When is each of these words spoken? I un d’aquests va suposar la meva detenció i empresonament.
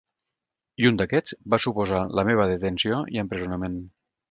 I 0.83 0.87
un 0.89 0.97
d’aquests 1.01 1.35
va 1.55 1.59
suposar 1.67 2.01
la 2.21 2.25
meva 2.31 2.49
detenció 2.55 3.05
i 3.17 3.25
empresonament. 3.27 3.79